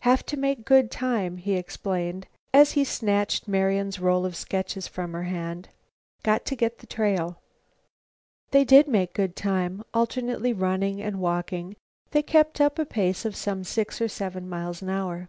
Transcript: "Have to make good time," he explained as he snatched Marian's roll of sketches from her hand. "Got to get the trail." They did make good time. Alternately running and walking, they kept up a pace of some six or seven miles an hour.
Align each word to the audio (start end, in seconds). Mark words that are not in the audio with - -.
"Have 0.00 0.24
to 0.24 0.38
make 0.38 0.64
good 0.64 0.90
time," 0.90 1.36
he 1.36 1.56
explained 1.58 2.26
as 2.54 2.72
he 2.72 2.84
snatched 2.84 3.46
Marian's 3.46 4.00
roll 4.00 4.24
of 4.24 4.34
sketches 4.34 4.88
from 4.88 5.12
her 5.12 5.24
hand. 5.24 5.68
"Got 6.22 6.46
to 6.46 6.56
get 6.56 6.78
the 6.78 6.86
trail." 6.86 7.42
They 8.50 8.64
did 8.64 8.88
make 8.88 9.12
good 9.12 9.36
time. 9.36 9.84
Alternately 9.92 10.54
running 10.54 11.02
and 11.02 11.20
walking, 11.20 11.76
they 12.12 12.22
kept 12.22 12.62
up 12.62 12.78
a 12.78 12.86
pace 12.86 13.26
of 13.26 13.36
some 13.36 13.62
six 13.62 14.00
or 14.00 14.08
seven 14.08 14.48
miles 14.48 14.80
an 14.80 14.88
hour. 14.88 15.28